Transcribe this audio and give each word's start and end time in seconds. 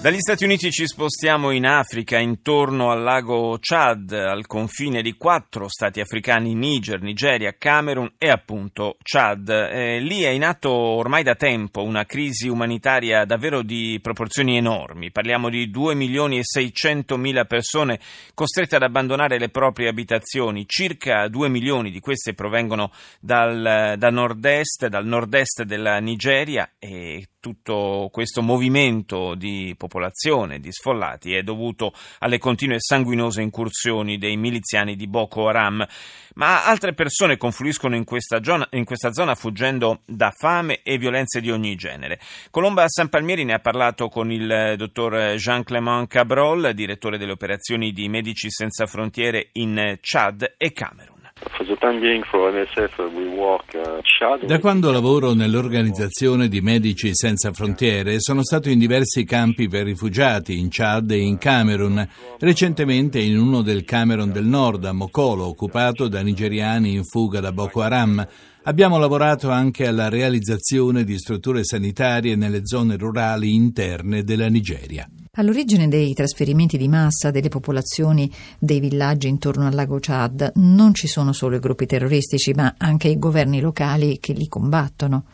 Dagli 0.00 0.20
Stati 0.20 0.44
Uniti 0.44 0.70
ci 0.70 0.86
spostiamo 0.86 1.50
in 1.50 1.66
Africa, 1.66 2.20
intorno 2.20 2.92
al 2.92 3.02
lago 3.02 3.58
Chad, 3.60 4.12
al 4.12 4.46
confine 4.46 5.02
di 5.02 5.14
quattro 5.14 5.66
stati 5.68 5.98
africani, 5.98 6.54
Niger, 6.54 7.02
Nigeria, 7.02 7.56
Camerun 7.58 8.12
e 8.16 8.30
appunto 8.30 8.96
Chad. 9.02 9.48
Eh, 9.48 9.98
lì 9.98 10.22
è 10.22 10.28
in 10.28 10.44
atto 10.44 10.70
ormai 10.70 11.24
da 11.24 11.34
tempo 11.34 11.82
una 11.82 12.04
crisi 12.04 12.46
umanitaria 12.46 13.24
davvero 13.24 13.62
di 13.62 13.98
proporzioni 14.00 14.56
enormi. 14.56 15.10
Parliamo 15.10 15.50
di 15.50 15.68
2 15.68 15.96
milioni 15.96 16.38
e 16.38 16.44
600 16.44 17.16
mila 17.16 17.44
persone 17.44 17.98
costrette 18.34 18.76
ad 18.76 18.84
abbandonare 18.84 19.36
le 19.36 19.48
proprie 19.48 19.88
abitazioni. 19.88 20.64
Circa 20.68 21.26
2 21.26 21.48
milioni 21.48 21.90
di 21.90 21.98
queste 21.98 22.34
provengono 22.34 22.92
dal, 23.18 23.96
da 23.98 24.10
nord-est, 24.10 24.86
dal 24.86 25.04
nord-est 25.04 25.64
della 25.64 25.98
Nigeria 25.98 26.70
e 26.78 27.30
tutto 27.40 28.08
questo 28.12 28.42
movimento 28.42 29.34
di 29.34 29.74
popolazione, 29.76 29.87
di 30.60 30.70
sfollati, 30.70 31.34
è 31.34 31.42
dovuto 31.42 31.92
alle 32.20 32.38
continue 32.38 32.76
sanguinose 32.78 33.42
incursioni 33.42 34.18
dei 34.18 34.36
miliziani 34.36 34.94
di 34.94 35.08
Boko 35.08 35.48
Haram. 35.48 35.84
Ma 36.34 36.64
altre 36.64 36.94
persone 36.94 37.36
confluiscono 37.36 37.96
in 37.96 38.04
questa, 38.04 38.42
zona, 38.44 38.66
in 38.72 38.84
questa 38.84 39.12
zona 39.12 39.34
fuggendo 39.34 40.02
da 40.04 40.30
fame 40.30 40.82
e 40.82 40.96
violenze 40.96 41.40
di 41.40 41.50
ogni 41.50 41.74
genere. 41.74 42.20
Colomba 42.50 42.84
San 42.86 43.08
Palmieri 43.08 43.44
ne 43.44 43.54
ha 43.54 43.58
parlato 43.58 44.08
con 44.08 44.30
il 44.30 44.74
dottor 44.76 45.34
Jean-Clément 45.34 46.06
Cabrol, 46.06 46.72
direttore 46.74 47.18
delle 47.18 47.32
operazioni 47.32 47.92
di 47.92 48.08
Medici 48.08 48.50
Senza 48.50 48.86
Frontiere 48.86 49.48
in 49.54 49.98
Chad 50.00 50.54
e 50.56 50.72
Camerun. 50.72 51.17
Da 54.46 54.58
quando 54.58 54.90
lavoro 54.90 55.34
nell'organizzazione 55.34 56.48
di 56.48 56.60
Medici 56.60 57.10
Senza 57.14 57.52
Frontiere 57.52 58.16
sono 58.18 58.42
stato 58.42 58.68
in 58.68 58.78
diversi 58.78 59.24
campi 59.24 59.68
per 59.68 59.84
rifugiati 59.84 60.58
in 60.58 60.68
Chad 60.70 61.10
e 61.12 61.18
in 61.18 61.38
Camerun, 61.38 62.08
recentemente 62.38 63.20
in 63.20 63.38
uno 63.38 63.62
del 63.62 63.84
Camerun 63.84 64.32
del 64.32 64.46
Nord, 64.46 64.84
a 64.84 64.92
Mokolo, 64.92 65.46
occupato 65.46 66.08
da 66.08 66.22
nigeriani 66.22 66.94
in 66.94 67.04
fuga 67.04 67.40
da 67.40 67.52
Boko 67.52 67.82
Haram. 67.82 68.26
Abbiamo 68.64 68.98
lavorato 68.98 69.50
anche 69.50 69.86
alla 69.86 70.08
realizzazione 70.08 71.04
di 71.04 71.16
strutture 71.18 71.64
sanitarie 71.64 72.36
nelle 72.36 72.66
zone 72.66 72.96
rurali 72.96 73.54
interne 73.54 74.24
della 74.24 74.48
Nigeria. 74.48 75.08
All'origine 75.38 75.86
dei 75.86 76.14
trasferimenti 76.14 76.76
di 76.76 76.88
massa 76.88 77.30
delle 77.30 77.48
popolazioni 77.48 78.28
dei 78.58 78.80
villaggi 78.80 79.28
intorno 79.28 79.68
al 79.68 79.74
lago 79.74 79.98
Chad 80.00 80.50
non 80.56 80.94
ci 80.94 81.06
sono 81.06 81.32
solo 81.32 81.54
i 81.54 81.60
gruppi 81.60 81.86
terroristici, 81.86 82.52
ma 82.54 82.74
anche 82.76 83.06
i 83.06 83.20
governi 83.20 83.60
locali 83.60 84.18
che 84.18 84.32
li 84.32 84.48
combattono. 84.48 85.26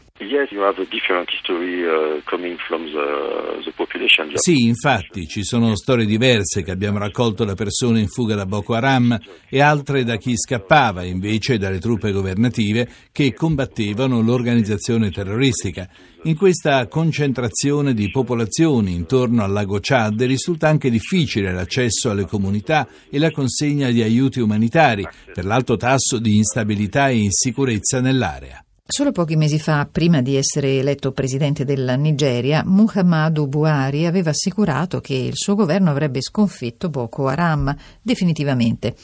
Sì, 4.39 4.67
infatti, 4.67 5.27
ci 5.27 5.43
sono 5.43 5.75
storie 5.75 6.07
diverse 6.07 6.63
che 6.63 6.71
abbiamo 6.71 6.99
raccolto 6.99 7.45
da 7.45 7.55
persone 7.55 7.99
in 7.99 8.07
fuga 8.07 8.37
da 8.37 8.47
Boko 8.47 8.75
Haram 8.75 9.19
e 9.49 9.61
altre 9.61 10.05
da 10.05 10.15
chi 10.15 10.37
scappava 10.37 11.03
invece 11.03 11.59
dalle 11.59 11.81
truppe 11.81 12.13
governative 12.13 12.89
che 13.11 13.35
combattevano 13.35 14.21
l'organizzazione 14.21 15.11
terroristica. 15.11 15.89
In 16.23 16.37
questa 16.37 16.87
concentrazione 16.87 17.93
di 17.93 18.09
popolazioni 18.13 18.95
intorno 18.95 19.43
al 19.43 19.51
lago 19.51 19.79
Chad 19.81 20.23
risulta 20.23 20.69
anche 20.69 20.91
difficile 20.91 21.53
l'accesso 21.53 22.11
alle 22.11 22.27
comunità 22.27 22.87
e 23.11 23.19
la 23.19 23.33
consegna 23.33 23.91
di 23.91 24.01
aiuti 24.01 24.39
umanitari 24.39 25.05
per 25.33 25.45
l'alto 25.45 25.77
tasso 25.77 26.21
di 26.21 26.37
instabilità 26.37 27.09
e 27.09 27.17
insicurezza 27.17 28.01
nell'area. 28.01 28.65
Solo 28.97 29.11
pochi 29.11 29.35
mesi 29.35 29.59
fa, 29.59 29.89
prima 29.91 30.23
di 30.23 30.37
essere 30.37 30.79
eletto 30.79 31.11
presidente 31.11 31.65
della 31.65 31.97
Nigeria, 31.97 32.63
Muhammadu 32.65 33.49
Buhari 33.49 34.07
aveva 34.07 34.31
assicurato 34.31 35.01
che 35.01 35.15
il 35.15 35.35
suo 35.35 35.57
governo 35.57 35.91
avrebbe 35.91 36.23
sconfitto 36.23 36.91
Boko 36.91 37.27
Haram 37.27 37.75
definitivamente. 38.01 38.95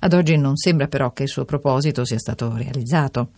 Ad 0.00 0.12
oggi 0.12 0.36
non 0.36 0.56
sembra 0.56 0.86
però 0.86 1.12
che 1.12 1.22
il 1.22 1.30
suo 1.30 1.46
proposito 1.46 2.04
sia 2.04 2.18
stato 2.18 2.54
realizzato. 2.54 3.30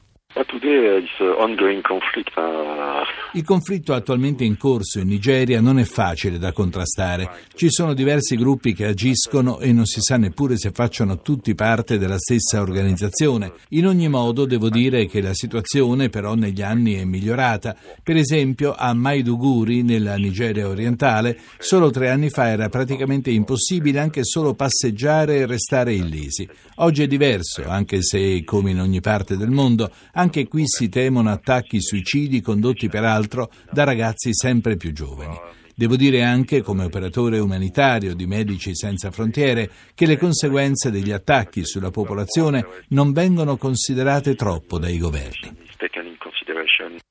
Il 3.35 3.45
conflitto 3.45 3.95
attualmente 3.95 4.43
in 4.43 4.57
corso 4.57 4.99
in 4.99 5.07
Nigeria 5.07 5.61
non 5.61 5.79
è 5.79 5.85
facile 5.85 6.37
da 6.37 6.51
contrastare. 6.51 7.31
Ci 7.55 7.71
sono 7.71 7.95
diversi 7.95 8.35
gruppi 8.35 8.75
che 8.75 8.87
agiscono 8.87 9.61
e 9.61 9.73
non 9.73 9.87
si 9.87 10.01
sa 10.01 10.17
neppure 10.17 10.59
se 10.59 10.73
facciano 10.73 11.21
tutti 11.21 11.55
parte 11.55 11.97
della 11.97 12.19
stessa 12.19 12.61
organizzazione. 12.61 13.53
In 13.69 13.87
ogni 13.87 14.09
modo 14.09 14.47
devo 14.47 14.69
dire 14.69 15.07
che 15.07 15.21
la 15.21 15.33
situazione 15.33 16.09
però 16.09 16.35
negli 16.35 16.61
anni 16.61 16.95
è 16.95 17.05
migliorata. 17.05 17.77
Per 18.03 18.17
esempio 18.17 18.75
a 18.75 18.93
Maiduguri, 18.95 19.83
nella 19.83 20.17
Nigeria 20.17 20.67
orientale, 20.67 21.39
solo 21.59 21.91
tre 21.91 22.11
anni 22.11 22.31
fa 22.31 22.49
era 22.49 22.69
praticamente 22.69 23.31
impossibile 23.31 24.01
anche 24.01 24.25
solo 24.25 24.55
passeggiare 24.55 25.37
e 25.37 25.47
restare 25.47 25.95
illesi. 25.95 26.49
Oggi 26.77 27.05
è 27.05 27.07
diverso, 27.07 27.63
anche 27.69 28.03
se, 28.03 28.43
come 28.43 28.73
in 28.73 28.81
ogni 28.81 29.01
parte 29.01 29.37
del 29.37 29.51
mondo, 29.51 29.89
anche 30.15 30.49
qui 30.49 30.65
si 30.67 30.89
temono 30.89 31.31
attacchi 31.31 31.81
suicidi 31.81 32.41
condotti 32.41 32.89
peraltro 33.21 33.51
da 33.71 33.85
ragazzi 33.85 34.35
sempre 34.35 34.77
più 34.77 34.93
giovani. 34.93 35.39
Devo 35.75 35.97
dire 35.97 36.23
anche, 36.23 36.63
come 36.63 36.85
operatore 36.85 37.39
umanitario 37.39 38.15
di 38.15 38.27
Medici 38.27 38.75
Senza 38.75 39.11
Frontiere, 39.11 39.71
che 39.95 40.07
le 40.07 40.19
conseguenze 40.19 40.91
degli 40.91 41.11
attacchi 41.11 41.65
sulla 41.65 41.91
popolazione 41.91 42.67
non 42.89 43.13
vengono 43.13 43.57
considerate 43.57 44.35
troppo 44.35 44.79
dai 44.79 44.99
governi. 44.99 45.57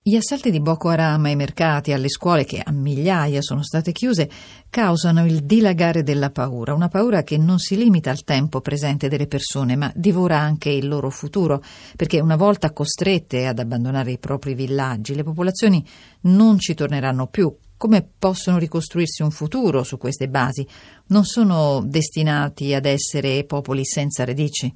Gli 0.01 0.15
assalti 0.15 0.49
di 0.49 0.59
Boko 0.59 0.89
Haram 0.89 1.25
ai 1.25 1.35
mercati 1.35 1.93
alle 1.93 2.09
scuole, 2.09 2.43
che 2.43 2.61
a 2.63 2.71
migliaia 2.71 3.41
sono 3.41 3.61
state 3.61 3.91
chiuse, 3.91 4.27
causano 4.69 5.23
il 5.23 5.43
dilagare 5.43 6.01
della 6.01 6.31
paura, 6.31 6.73
una 6.73 6.87
paura 6.87 7.21
che 7.21 7.37
non 7.37 7.59
si 7.59 7.77
limita 7.77 8.09
al 8.09 8.23
tempo 8.23 8.59
presente 8.59 9.07
delle 9.07 9.27
persone, 9.27 9.75
ma 9.75 9.91
divora 9.93 10.39
anche 10.39 10.69
il 10.69 10.87
loro 10.87 11.11
futuro, 11.11 11.61
perché 11.95 12.19
una 12.19 12.37
volta 12.37 12.71
costrette 12.71 13.45
ad 13.45 13.59
abbandonare 13.59 14.13
i 14.13 14.17
propri 14.17 14.55
villaggi, 14.55 15.13
le 15.13 15.23
popolazioni 15.23 15.85
non 16.21 16.57
ci 16.57 16.73
torneranno 16.73 17.27
più. 17.27 17.55
Come 17.77 18.09
possono 18.17 18.57
ricostruirsi 18.57 19.21
un 19.21 19.31
futuro 19.31 19.83
su 19.83 19.97
queste 19.97 20.27
basi? 20.27 20.67
Non 21.07 21.23
sono 21.23 21.81
destinati 21.85 22.73
ad 22.73 22.85
essere 22.85 23.43
popoli 23.43 23.85
senza 23.85 24.25
radici? 24.25 24.73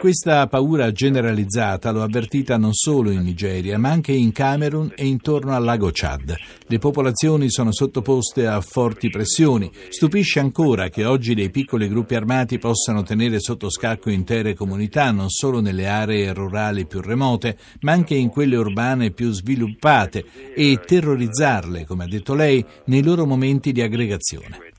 Questa 0.00 0.48
paura 0.48 0.90
generalizzata 0.90 1.92
l'ho 1.92 2.02
avvertita 2.02 2.56
non 2.56 2.72
solo 2.72 3.12
in 3.12 3.20
Nigeria, 3.20 3.78
ma 3.78 3.90
anche 3.90 4.10
in 4.10 4.32
Camerun 4.32 4.92
e 4.96 5.06
intorno 5.06 5.54
al 5.54 5.62
lago 5.62 5.90
Chad. 5.92 6.34
Le 6.66 6.78
popolazioni 6.78 7.48
sono 7.50 7.70
sottoposte 7.70 8.48
a 8.48 8.60
forti 8.60 9.10
pressioni. 9.10 9.70
Stupisce 9.90 10.40
ancora 10.40 10.88
che 10.88 11.04
oggi 11.04 11.34
dei 11.34 11.50
piccoli 11.50 11.86
gruppi 11.86 12.16
armati 12.16 12.58
possano 12.58 13.04
tenere 13.04 13.38
sotto 13.38 13.70
scacco 13.70 14.10
intere 14.10 14.54
comunità, 14.54 15.12
non 15.12 15.28
solo 15.28 15.60
nelle 15.60 15.86
aree 15.86 16.32
rurali 16.32 16.84
più 16.84 17.00
remote, 17.00 17.56
ma 17.82 17.92
anche 17.92 18.16
in 18.16 18.28
quelle 18.28 18.56
urbane 18.56 19.12
più 19.12 19.30
sviluppate, 19.30 20.24
e 20.52 20.80
terrorizzarle, 20.84 21.86
come 21.86 22.02
ha 22.02 22.08
detto 22.08 22.34
lei, 22.34 22.64
nei 22.86 23.04
loro 23.04 23.24
momenti 23.24 23.70
di 23.70 23.82
aggregazione. 23.82 24.69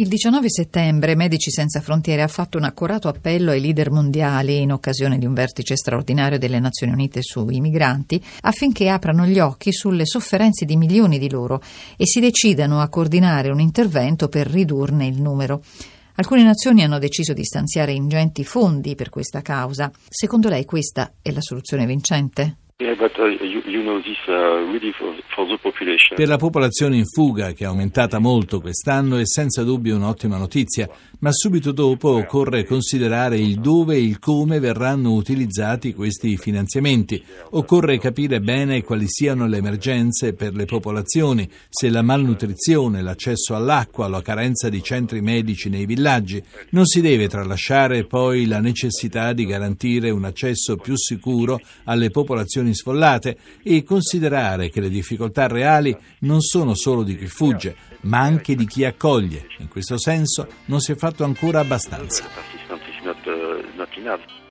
Il 0.00 0.08
19 0.08 0.48
settembre 0.48 1.14
Medici 1.14 1.50
Senza 1.50 1.82
Frontiere 1.82 2.22
ha 2.22 2.26
fatto 2.26 2.56
un 2.56 2.64
accurato 2.64 3.06
appello 3.06 3.50
ai 3.50 3.60
leader 3.60 3.90
mondiali 3.90 4.62
in 4.62 4.72
occasione 4.72 5.18
di 5.18 5.26
un 5.26 5.34
vertice 5.34 5.76
straordinario 5.76 6.38
delle 6.38 6.58
Nazioni 6.58 6.94
Unite 6.94 7.20
sui 7.20 7.60
migranti 7.60 8.18
affinché 8.40 8.88
aprano 8.88 9.26
gli 9.26 9.38
occhi 9.38 9.74
sulle 9.74 10.06
sofferenze 10.06 10.64
di 10.64 10.78
milioni 10.78 11.18
di 11.18 11.28
loro 11.28 11.60
e 11.98 12.06
si 12.06 12.18
decidano 12.18 12.80
a 12.80 12.88
coordinare 12.88 13.50
un 13.50 13.60
intervento 13.60 14.28
per 14.28 14.46
ridurne 14.46 15.06
il 15.06 15.20
numero. 15.20 15.62
Alcune 16.14 16.44
nazioni 16.44 16.82
hanno 16.82 16.98
deciso 16.98 17.34
di 17.34 17.44
stanziare 17.44 17.92
ingenti 17.92 18.42
fondi 18.42 18.94
per 18.94 19.10
questa 19.10 19.42
causa. 19.42 19.92
Secondo 20.08 20.48
lei 20.48 20.64
questa 20.64 21.12
è 21.20 21.30
la 21.30 21.42
soluzione 21.42 21.84
vincente? 21.84 22.56
Per 26.14 26.28
la 26.28 26.38
popolazione 26.38 26.96
in 26.96 27.04
fuga, 27.04 27.52
che 27.52 27.64
è 27.64 27.66
aumentata 27.66 28.18
molto 28.18 28.58
quest'anno, 28.58 29.18
è 29.18 29.26
senza 29.26 29.62
dubbio 29.62 29.96
un'ottima 29.96 30.38
notizia, 30.38 30.88
ma 31.18 31.30
subito 31.30 31.72
dopo 31.72 32.08
occorre 32.08 32.64
considerare 32.64 33.36
il 33.36 33.60
dove 33.60 33.96
e 33.96 34.02
il 34.02 34.18
come 34.18 34.60
verranno 34.60 35.12
utilizzati 35.12 35.92
questi 35.92 36.38
finanziamenti. 36.38 37.22
Occorre 37.50 37.98
capire 37.98 38.40
bene 38.40 38.82
quali 38.82 39.04
siano 39.08 39.46
le 39.46 39.58
emergenze 39.58 40.32
per 40.32 40.54
le 40.54 40.64
popolazioni, 40.64 41.46
se 41.68 41.90
la 41.90 42.00
malnutrizione, 42.00 43.02
l'accesso 43.02 43.54
all'acqua, 43.54 44.08
la 44.08 44.22
carenza 44.22 44.70
di 44.70 44.82
centri 44.82 45.20
medici 45.20 45.68
nei 45.68 45.84
villaggi. 45.84 46.42
Non 46.70 46.86
si 46.86 47.02
deve 47.02 47.28
tralasciare 47.28 48.04
poi 48.04 48.46
la 48.46 48.60
necessità 48.60 49.34
di 49.34 49.44
garantire 49.44 50.08
un 50.08 50.24
accesso 50.24 50.76
più 50.76 50.96
sicuro 50.96 51.60
alle 51.84 52.08
popolazioni 52.08 52.69
preoccupazioni 52.70 52.74
sfollate 52.74 53.36
e 53.62 53.82
considerare 53.82 54.68
che 54.68 54.80
le 54.80 54.88
difficoltà 54.88 55.46
reali 55.46 55.96
non 56.20 56.40
sono 56.40 56.74
solo 56.74 57.02
di 57.02 57.16
chi 57.16 57.26
fugge, 57.26 57.76
ma 58.02 58.20
anche 58.20 58.54
di 58.54 58.66
chi 58.66 58.84
accoglie. 58.84 59.46
In 59.58 59.68
questo 59.68 59.98
senso 59.98 60.46
non 60.66 60.80
si 60.80 60.92
è 60.92 60.96
fatto 60.96 61.24
ancora 61.24 61.60
abbastanza. 61.60 62.24